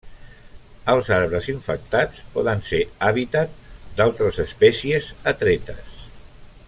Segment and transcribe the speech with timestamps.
[0.93, 3.53] Els arbres infectats poden ser hàbitat
[4.01, 6.03] d'altres espècies atretes.